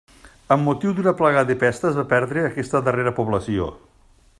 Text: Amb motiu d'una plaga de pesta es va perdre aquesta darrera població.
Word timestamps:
Amb 0.53 0.63
motiu 0.67 0.93
d'una 0.99 1.13
plaga 1.19 1.43
de 1.51 1.57
pesta 1.65 1.89
es 1.91 2.01
va 2.01 2.07
perdre 2.15 2.45
aquesta 2.49 2.83
darrera 2.89 3.15
població. 3.23 3.71